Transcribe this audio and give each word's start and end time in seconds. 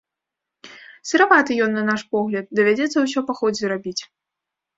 Сыраваты 1.09 1.57
ён, 1.65 1.71
на 1.79 1.83
наш 1.89 2.01
погляд, 2.15 2.49
давядзецца 2.61 2.97
ўсё 3.05 3.19
па 3.29 3.33
ходзе 3.43 3.63
рабіць. 3.75 3.97